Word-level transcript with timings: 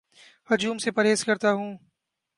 ہجوم 0.49 0.77
سے 0.77 0.91
پرہیز 0.91 1.23
کرتا 1.25 1.51
ہوں 1.51 1.71